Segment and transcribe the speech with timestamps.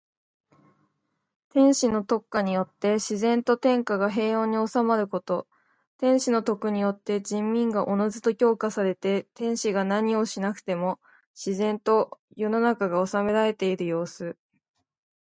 [1.49, 5.47] 天子の徳化によって自然と天下が平穏に収まること。
[5.99, 10.99] 天子の徳によって人民がおのずと教化されて、天子が何をしなくても
[11.35, 14.37] 自然と世の中が治められているようす。